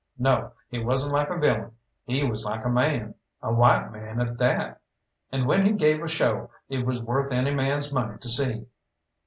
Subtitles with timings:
[0.17, 1.73] No, he wasn't like a villain,
[2.05, 3.13] he was like a man
[3.43, 4.81] a white man at that
[5.31, 8.65] and when he gave a show it was worth any man's money to see.